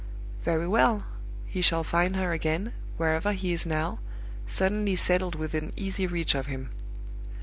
Very 0.43 0.67
well. 0.67 1.03
He 1.45 1.61
shall 1.61 1.83
find 1.83 2.15
her 2.15 2.33
again, 2.33 2.73
wherever 2.97 3.33
he 3.33 3.53
is 3.53 3.67
now, 3.67 3.99
suddenly 4.47 4.95
settled 4.95 5.35
within 5.35 5.73
easy 5.77 6.07
reach 6.07 6.33
of 6.33 6.47
him. 6.47 6.71